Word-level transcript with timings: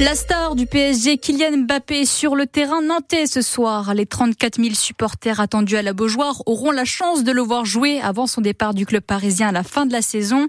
La 0.00 0.14
star 0.14 0.54
du 0.54 0.66
PSG, 0.66 1.18
Kylian 1.18 1.64
Mbappé, 1.64 2.04
sur 2.04 2.36
le 2.36 2.46
terrain 2.46 2.82
nantais 2.82 3.26
ce 3.26 3.42
soir. 3.42 3.94
Les 3.94 4.06
34 4.06 4.62
000 4.62 4.74
supporters 4.74 5.40
attendus 5.40 5.76
à 5.76 5.82
la 5.82 5.92
Beaujoire 5.92 6.40
auront 6.46 6.70
la 6.70 6.84
chance 6.84 7.24
de 7.24 7.32
le 7.32 7.42
voir 7.42 7.64
jouer 7.64 8.00
avant 8.00 8.28
son 8.28 8.40
départ 8.40 8.74
du 8.74 8.86
club 8.86 9.02
parisien 9.02 9.48
à 9.48 9.52
la 9.52 9.64
fin 9.64 9.86
de 9.86 9.92
la 9.92 10.00
saison. 10.00 10.46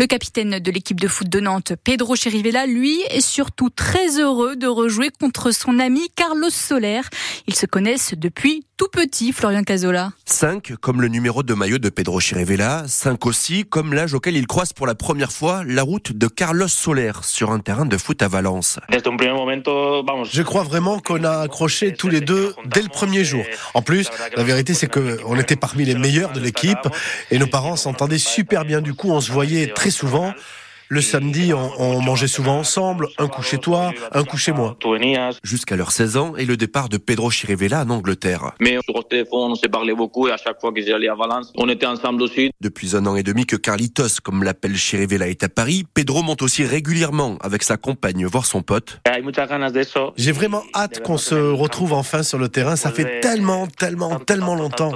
Le 0.00 0.06
capitaine 0.06 0.58
de 0.58 0.70
l'équipe 0.72 0.98
de 0.98 1.06
foot 1.06 1.28
de 1.28 1.38
Nantes, 1.38 1.74
Pedro 1.84 2.16
Chirivella, 2.16 2.66
lui, 2.66 3.00
est 3.10 3.20
surtout 3.20 3.70
très 3.70 4.18
heureux 4.18 4.56
de 4.56 4.66
rejouer 4.66 5.10
contre 5.20 5.52
son 5.52 5.78
ami 5.78 6.08
Carlos 6.16 6.50
Soler. 6.50 7.02
Ils 7.46 7.54
se 7.54 7.66
connaissent 7.66 8.14
depuis 8.16 8.64
tout 8.78 8.88
petit, 8.88 9.32
Florian 9.32 9.64
Cazola. 9.64 10.12
5 10.24 10.76
comme 10.80 11.02
le 11.02 11.08
numéro 11.08 11.42
de 11.42 11.52
maillot 11.52 11.78
de 11.78 11.88
Pedro 11.88 12.20
Chirivella, 12.20 12.84
5 12.86 13.26
aussi 13.26 13.64
comme 13.64 13.92
l'âge 13.92 14.14
auquel 14.14 14.36
il 14.36 14.46
croise 14.46 14.72
pour 14.72 14.86
la 14.86 14.94
première 14.94 15.32
fois 15.32 15.64
la 15.66 15.82
route 15.82 16.12
de 16.12 16.28
Carlos 16.28 16.68
Soler 16.68 17.10
sur 17.22 17.50
un 17.50 17.58
terrain 17.58 17.86
de 17.86 17.96
foot 17.98 18.22
à 18.22 18.28
Valence. 18.28 18.78
Je 18.88 20.42
crois 20.42 20.62
vraiment 20.62 21.00
qu'on 21.00 21.24
a 21.24 21.40
accroché 21.40 21.92
tous 21.92 22.08
les 22.08 22.20
deux 22.20 22.54
dès 22.66 22.82
le 22.82 22.88
premier 22.88 23.24
jour. 23.24 23.44
En 23.74 23.82
plus, 23.82 24.08
la 24.36 24.44
vérité 24.44 24.74
c'est 24.74 24.86
qu'on 24.86 25.36
était 25.40 25.56
parmi 25.56 25.84
les 25.84 25.96
meilleurs 25.96 26.32
de 26.32 26.38
l'équipe 26.38 26.88
et 27.32 27.38
nos 27.38 27.48
parents 27.48 27.74
s'entendaient 27.74 28.18
super 28.18 28.64
bien. 28.64 28.80
Du 28.80 28.94
coup, 28.94 29.10
on 29.10 29.20
se 29.20 29.32
voyait 29.32 29.72
très 29.74 29.90
souvent. 29.90 30.32
Le 30.90 31.02
samedi, 31.02 31.52
on, 31.52 32.00
mangeait 32.00 32.28
souvent 32.28 32.56
ensemble, 32.60 33.08
un 33.18 33.28
coup 33.28 33.42
chez 33.42 33.58
toi, 33.58 33.92
un 34.12 34.24
coup 34.24 34.38
chez 34.38 34.52
moi. 34.52 34.78
Jusqu'à 35.42 35.76
leurs 35.76 35.92
16 35.92 36.16
ans 36.16 36.36
et 36.36 36.46
le 36.46 36.56
départ 36.56 36.88
de 36.88 36.96
Pedro 36.96 37.30
Chirivella 37.30 37.82
en 37.82 37.90
Angleterre. 37.90 38.52
Mais 38.58 38.78
sur 38.82 38.96
le 38.96 39.02
téléphone, 39.02 39.52
on 39.52 39.54
s'est 39.54 39.68
parlé 39.68 39.92
beaucoup 39.92 40.28
et 40.28 40.32
à 40.32 40.38
chaque 40.38 40.58
fois 40.62 40.72
que 40.72 40.80
j'allais 40.80 41.08
à 41.08 41.14
Valence, 41.14 41.52
on 41.58 41.68
était 41.68 41.84
ensemble 41.84 42.22
aussi. 42.22 42.52
Depuis 42.62 42.96
un 42.96 43.04
an 43.04 43.16
et 43.16 43.22
demi 43.22 43.44
que 43.44 43.56
Carlitos, 43.56 44.20
comme 44.22 44.42
l'appelle 44.42 44.76
Chirivella, 44.76 45.28
est 45.28 45.42
à 45.44 45.50
Paris, 45.50 45.84
Pedro 45.92 46.22
monte 46.22 46.40
aussi 46.40 46.64
régulièrement 46.64 47.36
avec 47.42 47.64
sa 47.64 47.76
compagne 47.76 48.24
voir 48.24 48.46
son 48.46 48.62
pote. 48.62 48.98
J'ai 50.16 50.32
vraiment 50.32 50.62
hâte 50.74 51.02
qu'on 51.02 51.18
se 51.18 51.34
retrouve 51.34 51.92
enfin 51.92 52.22
sur 52.22 52.38
le 52.38 52.48
terrain. 52.48 52.76
Ça 52.76 52.92
fait 52.92 53.20
tellement, 53.20 53.66
tellement, 53.66 54.18
tellement 54.20 54.54
longtemps. 54.54 54.92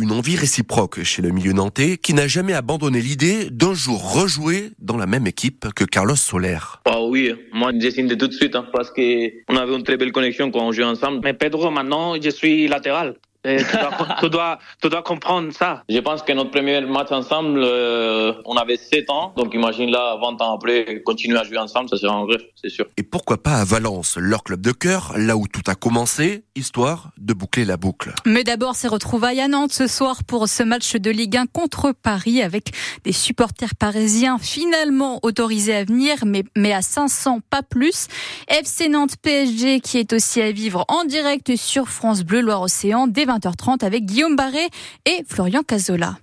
Une 0.00 0.10
envie 0.10 0.36
réciproque 0.36 1.04
chez 1.04 1.22
le 1.22 1.30
milieu 1.30 1.52
nantais 1.52 1.96
qui 1.96 2.12
n'a 2.12 2.26
jamais 2.26 2.54
abandonné 2.54 3.00
l'idée 3.00 3.50
d'un 3.50 3.74
jour 3.74 4.14
rejouer 4.14 4.72
dans 4.80 4.95
la 4.96 5.06
même 5.06 5.26
équipe 5.26 5.66
que 5.74 5.84
Carlos 5.84 6.16
Soler. 6.16 6.58
Ah 6.84 7.00
oui, 7.02 7.34
moi 7.52 7.72
j'ai 7.78 7.90
signé 7.90 8.16
tout 8.16 8.28
de 8.28 8.32
suite 8.32 8.56
hein, 8.56 8.66
parce 8.72 8.90
qu'on 8.90 9.56
avait 9.56 9.74
une 9.74 9.82
très 9.82 9.96
belle 9.96 10.12
connexion 10.12 10.50
quand 10.50 10.60
on 10.60 10.72
jouait 10.72 10.84
ensemble. 10.84 11.20
Mais 11.22 11.34
Pedro, 11.34 11.70
maintenant, 11.70 12.14
je 12.20 12.30
suis 12.30 12.68
latéral. 12.68 13.14
Tu, 13.46 14.30
dois, 14.30 14.58
tu, 14.82 14.88
dois, 14.88 15.02
comprendre 15.02 15.52
ça. 15.52 15.82
Je 15.88 15.98
pense 15.98 16.22
que 16.22 16.32
notre 16.32 16.50
premier 16.50 16.80
match 16.80 17.12
ensemble, 17.12 17.60
euh, 17.62 18.32
on 18.44 18.56
avait 18.56 18.76
7 18.76 19.10
ans. 19.10 19.32
Donc 19.36 19.54
imagine 19.54 19.90
là, 19.90 20.16
20 20.20 20.40
ans 20.42 20.54
après, 20.54 21.02
continuer 21.04 21.38
à 21.38 21.44
jouer 21.44 21.58
ensemble, 21.58 21.88
ça 21.88 21.96
sera 21.96 22.14
un 22.14 22.26
rêve, 22.26 22.42
c'est 22.60 22.70
sûr. 22.70 22.86
Et 22.96 23.02
pourquoi 23.02 23.42
pas 23.42 23.54
à 23.54 23.64
Valence, 23.64 24.16
leur 24.18 24.42
club 24.42 24.60
de 24.60 24.72
cœur, 24.72 25.12
là 25.16 25.36
où 25.36 25.46
tout 25.46 25.62
a 25.66 25.74
commencé, 25.74 26.44
histoire 26.54 27.10
de 27.18 27.32
boucler 27.32 27.64
la 27.64 27.76
boucle. 27.76 28.12
Mais 28.24 28.44
d'abord, 28.44 28.74
c'est 28.74 28.88
retrouvailles 28.88 29.40
à 29.40 29.48
Nantes 29.48 29.72
ce 29.72 29.86
soir 29.86 30.24
pour 30.24 30.48
ce 30.48 30.62
match 30.62 30.96
de 30.96 31.10
Ligue 31.10 31.36
1 31.36 31.46
contre 31.46 31.92
Paris 31.92 32.42
avec 32.42 32.72
des 33.04 33.12
supporters 33.12 33.74
parisiens 33.74 34.38
finalement 34.38 35.20
autorisés 35.22 35.76
à 35.76 35.84
venir, 35.84 36.18
mais, 36.24 36.44
mais 36.56 36.72
à 36.72 36.82
500, 36.82 37.40
pas 37.50 37.62
plus. 37.62 38.08
FC 38.48 38.88
Nantes 38.88 39.16
PSG 39.20 39.80
qui 39.80 39.98
est 39.98 40.12
aussi 40.12 40.40
à 40.40 40.52
vivre 40.52 40.84
en 40.88 41.04
direct 41.04 41.56
sur 41.56 41.88
France 41.88 42.22
Bleu 42.22 42.40
Loire-Océan 42.40 43.06
dès 43.06 43.24
20h30 43.36 43.84
avec 43.84 44.06
Guillaume 44.06 44.36
Barré 44.36 44.68
et 45.04 45.24
Florian 45.28 45.62
Cazola. 45.62 46.16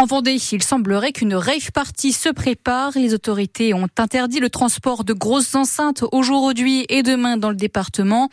En 0.00 0.06
Vendée, 0.06 0.38
il 0.52 0.62
semblerait 0.62 1.10
qu'une 1.10 1.34
rave 1.34 1.72
party 1.72 2.12
se 2.12 2.28
prépare. 2.28 2.92
Les 2.94 3.14
autorités 3.14 3.74
ont 3.74 3.88
interdit 3.98 4.38
le 4.38 4.48
transport 4.48 5.02
de 5.02 5.12
grosses 5.12 5.56
enceintes 5.56 6.04
aujourd'hui 6.12 6.86
et 6.88 7.02
demain 7.02 7.36
dans 7.36 7.50
le 7.50 7.56
département. 7.56 8.28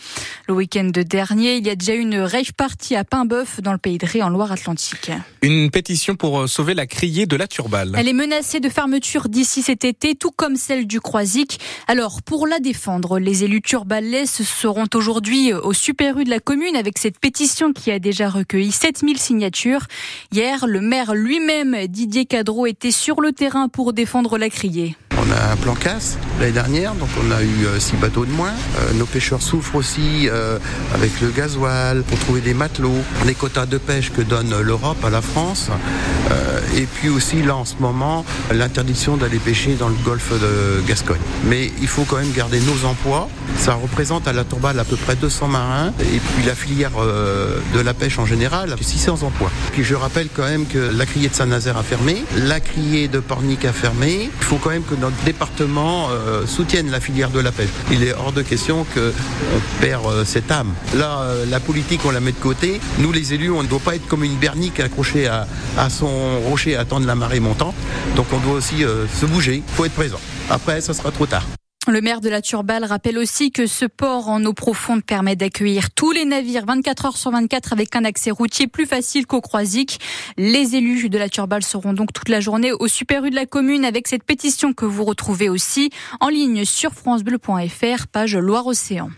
Le 0.47 0.53
week-end 0.53 0.91
dernier, 0.93 1.55
il 1.57 1.65
y 1.65 1.71
a 1.71 1.75
déjà 1.75 1.95
eu 1.95 2.01
une 2.01 2.19
rave 2.19 2.53
party 2.55 2.95
à 2.95 3.03
Paimboeuf 3.03 3.61
dans 3.61 3.71
le 3.71 3.79
pays 3.79 3.97
de 3.97 4.05
Ré 4.05 4.21
en 4.21 4.29
Loire-Atlantique. 4.29 5.09
Une 5.41 5.71
pétition 5.71 6.15
pour 6.15 6.41
euh, 6.41 6.45
sauver 6.45 6.75
la 6.75 6.85
criée 6.85 7.25
de 7.25 7.35
la 7.35 7.47
Turballe. 7.47 7.95
Elle 7.97 8.09
est 8.09 8.13
menacée 8.13 8.59
de 8.59 8.69
fermeture 8.69 9.27
d'ici 9.27 9.63
cet 9.63 9.85
été, 9.85 10.13
tout 10.13 10.29
comme 10.29 10.57
celle 10.57 10.85
du 10.85 11.01
Croisic. 11.01 11.59
Alors, 11.87 12.21
pour 12.21 12.45
la 12.45 12.59
défendre, 12.59 13.17
les 13.17 13.43
élus 13.43 13.63
turbalais 13.63 14.27
seront 14.27 14.85
aujourd'hui 14.93 15.51
au 15.51 15.73
Super 15.73 16.19
U 16.19 16.25
de 16.25 16.29
la 16.29 16.39
commune 16.39 16.75
avec 16.75 16.99
cette 16.99 17.17
pétition 17.17 17.73
qui 17.73 17.89
a 17.89 17.97
déjà 17.97 18.29
recueilli 18.29 18.71
7000 18.71 19.17
signatures. 19.17 19.87
Hier, 20.31 20.67
le 20.67 20.79
maire 20.79 21.15
lui-même 21.15 21.54
Didier 21.63 22.25
Cadreau 22.25 22.65
était 22.65 22.91
sur 22.91 23.21
le 23.21 23.31
terrain 23.31 23.69
pour 23.69 23.93
défendre 23.93 24.37
la 24.37 24.49
criée. 24.49 24.97
On 25.27 25.31
a 25.31 25.53
un 25.53 25.55
plan 25.55 25.73
casse 25.73 26.17
l'année 26.39 26.51
dernière, 26.51 26.93
donc 26.93 27.09
on 27.19 27.31
a 27.31 27.41
eu 27.41 27.65
euh, 27.65 27.79
six 27.79 27.95
bateaux 27.95 28.25
de 28.25 28.31
moins. 28.31 28.49
Euh, 28.49 28.93
nos 28.93 29.05
pêcheurs 29.05 29.41
souffrent 29.41 29.75
aussi 29.75 30.29
euh, 30.29 30.59
avec 30.93 31.19
le 31.21 31.29
gasoil 31.29 32.03
pour 32.03 32.19
trouver 32.19 32.41
des 32.41 32.53
matelots, 32.53 33.01
les 33.25 33.33
quotas 33.33 33.65
de 33.65 33.77
pêche 33.77 34.11
que 34.11 34.21
donne 34.21 34.53
l'Europe 34.61 35.03
à 35.03 35.09
la 35.09 35.21
France, 35.21 35.69
et 36.75 36.85
puis 36.85 37.09
aussi 37.09 37.41
là 37.41 37.55
en 37.55 37.65
ce 37.65 37.75
moment 37.79 38.25
l'interdiction 38.51 39.15
d'aller 39.15 39.37
pêcher 39.37 39.75
dans 39.75 39.87
le 39.87 39.95
golfe 40.03 40.31
de 40.33 40.81
Gascogne. 40.87 41.21
Mais 41.45 41.71
il 41.81 41.87
faut 41.87 42.03
quand 42.03 42.17
même 42.17 42.31
garder 42.31 42.59
nos 42.59 42.87
emplois. 42.87 43.29
Ça 43.57 43.75
représente 43.75 44.27
à 44.27 44.33
la 44.33 44.43
Tourballe 44.43 44.79
à 44.79 44.83
peu 44.83 44.97
près 44.97 45.15
200 45.15 45.47
marins, 45.47 45.93
et 46.01 46.19
puis 46.19 46.45
la 46.45 46.55
filière 46.55 46.91
de 47.73 47.79
la 47.79 47.93
pêche 47.93 48.19
en 48.19 48.25
général, 48.25 48.75
600 48.79 49.23
emplois. 49.23 49.51
Puis 49.71 49.83
je 49.83 49.95
rappelle 49.95 50.27
quand 50.33 50.43
même 50.43 50.65
que 50.65 50.91
la 50.93 51.05
criée 51.05 51.29
de 51.29 51.35
Saint-Nazaire 51.35 51.77
a 51.77 51.83
fermé, 51.83 52.23
la 52.35 52.59
criée 52.59 53.07
de 53.07 53.19
Pornic 53.19 53.65
a 53.65 53.73
fermé. 53.73 54.29
Il 54.39 54.45
faut 54.45 54.57
quand 54.57 54.71
même 54.71 54.83
que 54.83 54.95
notre 54.95 55.14
département 55.23 56.09
euh, 56.11 56.45
la 56.89 56.99
filière 56.99 57.29
de 57.29 57.39
la 57.39 57.51
pêche. 57.51 57.69
Il 57.91 58.03
est 58.03 58.13
hors 58.13 58.31
de 58.31 58.41
question 58.41 58.85
qu'on 58.93 59.81
perd 59.81 60.05
euh, 60.05 60.25
cette 60.25 60.51
âme. 60.51 60.73
Là, 60.95 61.21
euh, 61.21 61.45
la 61.45 61.59
politique, 61.59 62.01
on 62.05 62.11
la 62.11 62.19
met 62.19 62.31
de 62.31 62.37
côté. 62.37 62.79
Nous, 62.99 63.11
les 63.11 63.33
élus, 63.33 63.51
on 63.51 63.63
ne 63.63 63.67
doit 63.67 63.79
pas 63.79 63.95
être 63.95 64.07
comme 64.07 64.23
une 64.23 64.35
bernique 64.35 64.79
accrochée 64.79 65.27
à, 65.27 65.47
à 65.77 65.89
son 65.89 66.39
rocher 66.41 66.75
à 66.75 66.81
attendre 66.81 67.05
la 67.05 67.15
marée 67.15 67.39
montante. 67.39 67.75
Donc 68.15 68.27
on 68.33 68.39
doit 68.39 68.53
aussi 68.53 68.83
se 68.83 69.25
bouger. 69.25 69.63
Il 69.67 69.75
faut 69.75 69.85
être 69.85 69.93
présent. 69.93 70.19
Après, 70.49 70.81
ça 70.81 70.93
sera 70.93 71.11
trop 71.11 71.25
tard. 71.25 71.45
Le 71.87 72.01
maire 72.01 72.19
de 72.19 72.29
la 72.29 72.41
Turballe 72.41 72.83
rappelle 72.83 73.19
aussi 73.19 73.51
que 73.51 73.67
ce 73.67 73.85
port 73.85 74.29
en 74.29 74.43
eau 74.43 74.53
profonde 74.53 75.03
permet 75.03 75.35
d'accueillir 75.35 75.91
tous 75.91 76.11
les 76.11 76.25
navires 76.25 76.65
24 76.65 77.05
heures 77.05 77.17
sur 77.17 77.29
24 77.29 77.73
avec 77.73 77.95
un 77.95 78.03
accès 78.05 78.31
routier 78.31 78.65
plus 78.65 78.87
facile 78.87 79.27
qu'au 79.27 79.39
Croisic. 79.39 79.99
Les 80.35 80.75
élus 80.75 81.09
de 81.09 81.17
la 81.19 81.29
Turballe 81.29 81.63
seront 81.63 81.93
donc 81.93 82.11
toute 82.11 82.29
la 82.29 82.39
journée 82.39 82.71
au 82.71 82.87
Super 82.87 83.23
U 83.25 83.29
de 83.29 83.35
la 83.35 83.45
commune 83.45 83.85
avec 83.85 84.07
cette 84.07 84.23
pétition 84.23 84.73
que 84.73 84.85
vous 84.85 85.03
retrouvez 85.03 85.47
aussi 85.47 85.91
en 86.21 86.29
ligne 86.29 86.65
sur 86.65 86.91
francebleu.fr, 86.91 88.07
page 88.11 88.35
Loire-Océan. 88.35 89.11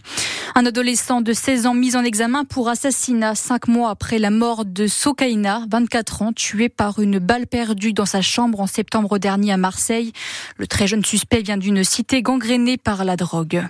Un 0.56 0.66
adolescent 0.66 1.22
de 1.22 1.34
16 1.34 1.66
ans 1.68 1.74
mis 1.74 1.96
en 1.96 2.04
examen 2.04 2.46
pour 2.46 2.70
assassinat 2.70 3.36
cinq 3.36 3.68
mois 3.68 3.90
après 3.90 4.20
la 4.20 4.30
mort 4.32 4.66
de 4.66 4.88
Sokaina, 4.88 5.66
24 5.70 6.22
ans, 6.22 6.34
tué 6.34 6.70
par 6.70 7.00
une 7.00 7.20
balle 7.20 7.48
perdue 7.48 7.94
dans 7.94 8.06
sa 8.06 8.22
chambre 8.22 8.60
en 8.60 8.68
septembre 8.68 9.20
dernier 9.20 9.52
à 9.52 9.58
Marseille. 9.58 10.14
Le 10.58 10.68
très 10.68 10.88
jeune 10.88 11.04
suspect 11.06 11.42
vient 11.42 11.58
d'une 11.58 11.84
cité 11.84 12.22
gangrénée 12.22 12.78
par 12.78 13.06
la 13.06 13.16
drogue. 13.16 13.64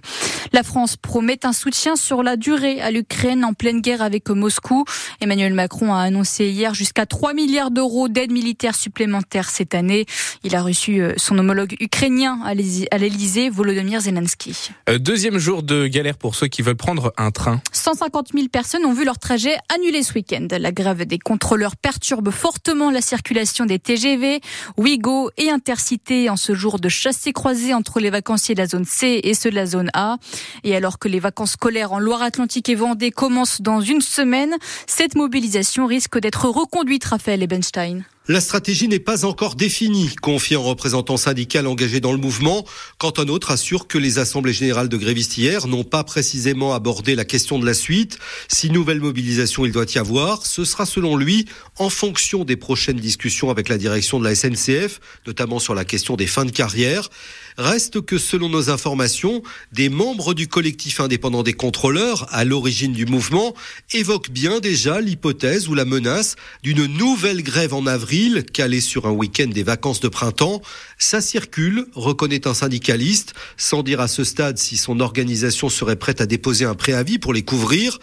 La 0.53 0.63
France 0.63 0.95
promet 0.95 1.45
un 1.45 1.53
soutien 1.53 1.95
sur 1.95 2.23
la 2.23 2.37
durée 2.37 2.79
à 2.81 2.91
l'Ukraine 2.91 3.43
en 3.43 3.53
pleine 3.53 3.81
guerre 3.81 4.01
avec 4.01 4.29
Moscou. 4.29 4.85
Emmanuel 5.19 5.53
Macron 5.53 5.93
a 5.93 6.01
annoncé 6.01 6.49
hier 6.49 6.73
jusqu'à 6.73 7.05
3 7.05 7.33
milliards 7.33 7.71
d'euros 7.71 8.07
d'aide 8.07 8.31
militaire 8.31 8.75
supplémentaire 8.75 9.49
cette 9.49 9.75
année. 9.75 10.05
Il 10.43 10.55
a 10.55 10.61
reçu 10.61 11.01
euh, 11.01 11.13
son 11.17 11.37
homologue 11.37 11.75
ukrainien 11.79 12.39
à 12.45 12.53
l'Elysée, 12.53 13.49
Volodymyr 13.49 14.01
Zelensky. 14.01 14.69
Euh, 14.89 14.99
deuxième 14.99 15.37
jour 15.37 15.63
de 15.63 15.87
galère 15.87 16.17
pour 16.17 16.35
ceux 16.35 16.47
qui 16.47 16.61
veulent 16.67 16.75
prendre 16.75 17.13
un 17.17 17.31
train. 17.31 17.61
150 17.71 18.33
000 18.33 18.47
personnes 18.49 18.85
ont 18.85 18.93
vu 18.93 19.05
leur 19.05 19.17
trajet 19.19 19.55
annulé 19.73 20.03
ce 20.03 20.13
week-end. 20.13 20.47
La 20.51 20.71
grève 20.73 21.05
des 21.05 21.17
contrôleurs 21.17 21.77
perturbe 21.77 22.29
fortement 22.29 22.91
la 22.91 22.99
circulation 23.01 23.65
des 23.65 23.79
TGV, 23.79 24.41
Ouigo 24.75 25.31
et 25.37 25.49
Intercité 25.49 26.29
en 26.29 26.35
ce 26.35 26.53
jour 26.53 26.79
de 26.79 26.89
chassé-croisé 26.89 27.73
entre 27.73 28.01
les 28.01 28.09
vacanciers 28.09 28.53
de 28.53 28.59
la 28.59 28.67
zone 28.67 28.85
C 28.85 29.21
et 29.23 29.33
ceux 29.33 29.49
de 29.49 29.55
la 29.55 29.65
zone 29.65 29.89
A. 29.93 30.17
Et 30.65 30.75
alors 30.75 30.99
que 30.99 31.07
les 31.07 31.19
vacances 31.19 31.53
scolaires 31.53 31.93
en 31.93 31.99
Loire-Atlantique 31.99 32.67
et 32.67 32.75
Vendée 32.75 33.11
commencent 33.11 33.61
dans 33.61 33.79
une 33.79 34.01
semaine, 34.01 34.55
cette 34.87 35.15
mobilisation 35.15 35.85
risque 35.85 36.19
d'être 36.19 36.49
reconduite, 36.49 37.05
Raphaël 37.05 37.41
Ebenstein. 37.41 38.03
La 38.29 38.41
stratégie 38.41 38.89
n'est 38.89 38.99
pas 38.99 39.23
encore 39.23 39.55
définie, 39.55 40.13
confie 40.21 40.55
un 40.55 40.59
représentant 40.59 41.15
syndical 41.15 41.65
engagé 41.65 42.01
dans 42.01 42.11
le 42.11 42.17
mouvement. 42.17 42.65
Quand 42.97 43.19
un 43.19 43.29
autre 43.29 43.51
assure 43.51 43.87
que 43.87 43.97
les 43.97 44.19
assemblées 44.19 44.51
générales 44.51 44.89
de 44.89 44.97
grévistes 44.97 45.37
hier 45.37 45.65
n'ont 45.65 45.85
pas 45.85 46.03
précisément 46.03 46.73
abordé 46.73 47.15
la 47.15 47.23
question 47.23 47.57
de 47.57 47.65
la 47.65 47.73
suite. 47.73 48.19
Si 48.49 48.69
nouvelle 48.69 48.99
mobilisation 48.99 49.65
il 49.65 49.71
doit 49.71 49.85
y 49.95 49.97
avoir, 49.97 50.45
ce 50.45 50.65
sera 50.65 50.85
selon 50.85 51.15
lui 51.15 51.45
en 51.77 51.89
fonction 51.89 52.43
des 52.43 52.57
prochaines 52.57 52.99
discussions 52.99 53.49
avec 53.49 53.69
la 53.69 53.77
direction 53.77 54.19
de 54.19 54.25
la 54.25 54.35
SNCF, 54.35 54.99
notamment 55.25 55.59
sur 55.59 55.73
la 55.73 55.85
question 55.85 56.17
des 56.17 56.27
fins 56.27 56.43
de 56.43 56.51
carrière. 56.51 57.09
Reste 57.57 58.01
que 58.01 58.19
selon 58.19 58.49
nos 58.49 58.69
informations, 58.69 59.41
des 59.71 59.89
membres 59.89 60.35
du 60.35 60.47
collectif 60.47 60.99
indépendant 60.99 61.41
des 61.41 61.53
contrôleurs, 61.53 62.27
à 62.29 62.43
l'origine 62.43 62.93
du 62.93 63.07
mouvement, 63.07 63.55
évoquent 63.93 64.29
bien 64.29 64.59
déjà 64.59 65.01
l'hypothèse 65.01 65.67
ou 65.67 65.73
la 65.73 65.83
menace 65.83 66.35
d'une 66.61 66.85
nouvelle 66.85 67.41
grève 67.41 67.73
en 67.73 67.87
avril, 67.87 68.45
calée 68.53 68.79
sur 68.79 69.07
un 69.07 69.11
week-end 69.11 69.47
des 69.47 69.63
vacances 69.63 70.01
de 70.01 70.07
printemps. 70.07 70.61
Ça 70.99 71.19
circule, 71.19 71.87
reconnaît 71.95 72.47
un 72.47 72.53
syndicaliste, 72.53 73.33
sans 73.57 73.81
dire 73.81 74.01
à 74.01 74.07
ce 74.07 74.23
stade 74.23 74.59
si 74.59 74.77
son 74.77 74.99
organisation 74.99 75.69
serait 75.69 75.95
prête 75.95 76.21
à 76.21 76.27
déposer 76.27 76.65
un 76.65 76.75
préavis 76.75 77.17
pour 77.17 77.33
les 77.33 77.43
couvrir. 77.43 77.97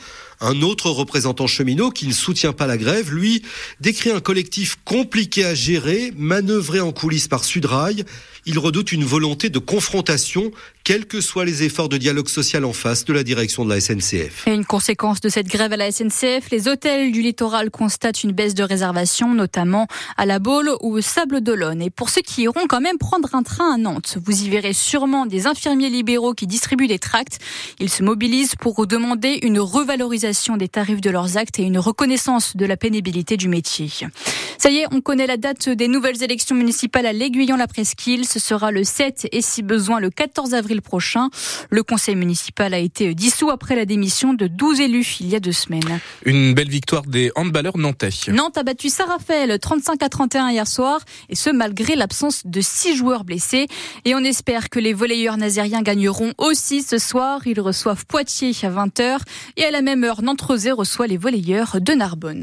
Un 0.46 0.61
autre 0.61 0.91
représentant 0.91 1.46
cheminot 1.46 1.88
qui 1.88 2.06
ne 2.06 2.12
soutient 2.12 2.52
pas 2.52 2.67
la 2.67 2.76
grève, 2.76 3.11
lui, 3.11 3.43
décrit 3.81 4.11
un 4.11 4.20
collectif 4.20 4.76
compliqué 4.85 5.43
à 5.43 5.55
gérer, 5.55 6.12
manœuvré 6.19 6.81
en 6.81 6.93
coulisses 6.93 7.29
par 7.29 7.44
Sudrail. 7.44 8.05
Il 8.44 8.58
redoute 8.58 8.93
une 8.93 9.05
volonté 9.05 9.49
de 9.49 9.58
confrontation, 9.58 10.50
quels 10.85 11.06
que 11.06 11.23
soient 11.23 11.46
les 11.46 11.62
efforts 11.62 11.88
de 11.88 11.96
dialogue 11.96 12.29
social 12.29 12.67
en 12.67 12.75
face 12.75 13.06
de 13.06 13.14
la 13.14 13.23
direction 13.23 13.64
de 13.64 13.70
la 13.70 13.81
SNCF. 13.81 14.46
Et 14.46 14.52
une 14.52 14.67
conséquence 14.67 15.23
de 15.23 15.31
cette 15.31 15.46
grève 15.46 15.73
à 15.73 15.79
la 15.79 15.91
SNCF, 15.91 16.50
les 16.50 16.69
hôtels 16.69 17.11
du 17.11 17.23
littoral 17.23 17.70
constatent 17.70 18.23
une 18.23 18.32
baisse 18.32 18.52
de 18.52 18.62
réservation, 18.62 19.32
notamment 19.32 19.87
à 20.19 20.26
la 20.26 20.41
Baule 20.41 20.73
ou 20.82 20.99
au 20.99 21.00
Sable 21.00 21.41
d'Olonne. 21.41 21.81
Et 21.81 21.88
pour 21.88 22.11
ceux 22.11 22.20
qui 22.20 22.43
iront 22.43 22.67
quand 22.69 22.82
même 22.82 22.99
prendre 22.99 23.35
un 23.35 23.43
train 23.43 23.76
à 23.76 23.79
Nantes, 23.79 24.19
vous 24.23 24.43
y 24.43 24.50
verrez 24.50 24.75
sûrement 24.75 25.25
des 25.25 25.46
infirmiers 25.46 25.88
libéraux 25.88 26.35
qui 26.35 26.46
distribuent 26.46 26.87
des 26.87 26.99
tracts. 26.99 27.38
Ils 27.81 27.88
se 27.88 28.02
mobilisent 28.02 28.56
pour 28.56 28.87
demander 28.87 29.38
une 29.41 29.61
revalorisation 29.61 30.33
des 30.56 30.69
tarifs 30.69 31.00
de 31.00 31.10
leurs 31.10 31.36
actes 31.36 31.58
et 31.58 31.62
une 31.62 31.78
reconnaissance 31.78 32.56
de 32.56 32.66
la 32.66 32.76
pénibilité 32.76 33.36
du 33.36 33.48
métier. 33.48 33.90
Ça 34.58 34.70
y 34.70 34.78
est, 34.78 34.86
on 34.92 35.00
connaît 35.00 35.26
la 35.26 35.36
date 35.36 35.69
des 35.69 35.88
nouvelles 35.88 36.22
élections 36.22 36.56
municipales 36.56 37.06
à 37.06 37.12
l'Aiguillon-la-Presqu'île. 37.12 38.26
Ce 38.26 38.38
sera 38.38 38.70
le 38.70 38.84
7 38.84 39.28
et 39.32 39.42
si 39.42 39.62
besoin 39.62 40.00
le 40.00 40.10
14 40.10 40.54
avril 40.54 40.82
prochain. 40.82 41.28
Le 41.70 41.82
conseil 41.82 42.16
municipal 42.16 42.75
a 42.75 42.78
été 42.78 43.14
dissous 43.14 43.50
après 43.50 43.76
la 43.76 43.84
démission 43.84 44.34
de 44.34 44.46
12 44.46 44.81
élus 44.81 45.16
il 45.20 45.28
y 45.28 45.36
a 45.36 45.40
deux 45.40 45.52
semaines. 45.52 46.00
Une 46.25 46.54
belle 46.54 46.69
victoire 46.69 47.02
des 47.02 47.31
handballeurs 47.36 47.78
nantais. 47.78 48.10
Nantes 48.28 48.58
a 48.58 48.62
battu 48.62 48.88
Saint-Raphaël 48.88 49.58
35 49.58 50.02
à 50.02 50.08
31 50.08 50.50
hier 50.50 50.66
soir 50.66 51.00
et 51.28 51.34
ce 51.34 51.50
malgré 51.50 51.96
l'absence 51.96 52.42
de 52.44 52.60
six 52.60 52.96
joueurs 52.96 53.25
blessés. 53.25 53.66
Et 54.04 54.14
on 54.14 54.25
espère 54.25 54.70
que 54.70 54.78
les 54.78 54.92
volleyeurs 54.92 55.36
nazériens 55.36 55.82
gagneront 55.82 56.32
aussi 56.38 56.82
ce 56.82 56.98
soir. 56.98 57.46
Ils 57.46 57.60
reçoivent 57.60 58.06
Poitiers 58.06 58.52
à 58.62 58.70
20h 58.70 59.19
et 59.56 59.64
à 59.64 59.70
la 59.70 59.82
même 59.82 60.04
heure, 60.04 60.13
Nantes-Rosé 60.22 60.72
reçoit 60.72 61.06
les 61.06 61.16
volleyeurs 61.16 61.81
de 61.81 61.93
Narbonne. 61.93 62.43